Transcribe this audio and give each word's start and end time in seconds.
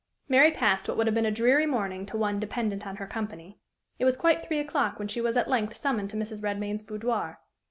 Mary 0.27 0.49
passed 0.49 0.87
what 0.87 0.97
would 0.97 1.05
have 1.05 1.13
been 1.13 1.27
a 1.27 1.31
dreary 1.31 1.67
morning 1.67 2.07
to 2.07 2.17
one 2.17 2.39
dependent 2.39 2.87
on 2.87 2.95
her 2.95 3.05
company. 3.05 3.59
It 3.99 4.05
was 4.05 4.17
quite 4.17 4.43
three 4.43 4.57
o'clock 4.57 4.97
when 4.97 5.07
she 5.07 5.21
was 5.21 5.37
at 5.37 5.47
length 5.47 5.75
summoned 5.75 6.09
to 6.09 6.17
Mrs. 6.17 6.41
Redmain's 6.41 6.81
boudoir. 6.81 7.37